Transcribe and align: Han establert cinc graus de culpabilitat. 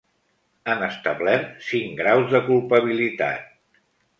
Han 0.73 0.81
establert 0.85 1.45
cinc 1.67 1.95
graus 2.01 2.33
de 2.37 2.43
culpabilitat. 2.51 3.81